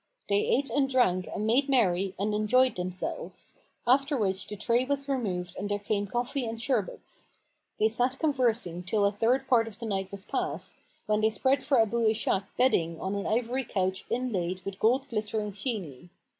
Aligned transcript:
They 0.29 0.39
ate 0.47 0.71
and 0.71 0.89
drank 0.89 1.27
and 1.27 1.45
made 1.45 1.69
merry 1.69 2.15
and 2.17 2.33
enjoyed 2.33 2.75
themselves; 2.75 3.53
after 3.85 4.17
which 4.17 4.47
the 4.47 4.55
tray 4.55 4.83
was 4.83 5.07
removed 5.07 5.55
and 5.55 5.69
there 5.69 5.77
came 5.77 6.07
coffee 6.07 6.43
and 6.43 6.59
sherbets. 6.59 7.29
They 7.79 7.87
sat 7.87 8.17
conversing 8.17 8.81
till 8.81 9.05
a 9.05 9.11
third 9.11 9.47
part 9.47 9.67
of 9.67 9.77
the 9.77 9.85
night 9.85 10.11
was 10.11 10.25
past, 10.25 10.73
when 11.05 11.21
they 11.21 11.29
spread 11.29 11.63
for 11.63 11.79
Abu 11.79 12.03
Ishak 12.07 12.45
bedding 12.57 12.99
on 12.99 13.13
an 13.13 13.27
ivory 13.27 13.63
couch 13.63 14.05
inlaid 14.09 14.61
with 14.65 14.79
gold 14.79 15.07
glittering 15.07 15.51
sheeny. 15.51 16.09